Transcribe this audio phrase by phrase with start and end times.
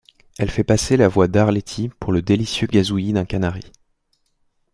[0.39, 3.61] elle fait passer la voix d'Arletty pour le délicieux gazouillis d'un canari.